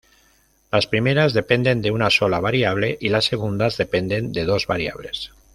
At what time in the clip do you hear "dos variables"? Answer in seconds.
4.45-5.29